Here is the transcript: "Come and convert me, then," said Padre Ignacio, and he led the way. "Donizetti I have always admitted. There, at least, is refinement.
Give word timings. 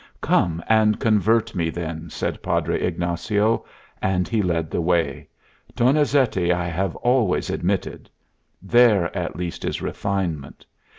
"Come 0.21 0.63
and 0.67 0.99
convert 0.99 1.53
me, 1.53 1.69
then," 1.69 2.09
said 2.09 2.41
Padre 2.41 2.81
Ignacio, 2.81 3.65
and 4.01 4.27
he 4.27 4.41
led 4.41 4.71
the 4.71 4.81
way. 4.81 5.27
"Donizetti 5.75 6.51
I 6.51 6.65
have 6.65 6.95
always 6.95 7.51
admitted. 7.51 8.09
There, 8.63 9.15
at 9.15 9.35
least, 9.35 9.63
is 9.63 9.79
refinement. 9.79 10.65